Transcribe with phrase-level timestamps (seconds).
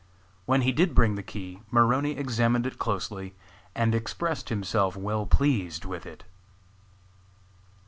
[0.47, 3.35] When he did bring the key Maroney examined it closely
[3.75, 6.23] and expressed himself well pleased with it.